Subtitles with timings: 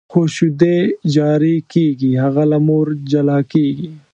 [0.11, 0.77] خو شیدې
[1.15, 3.89] جاري کېږي، هغه له مور جلا کېږي.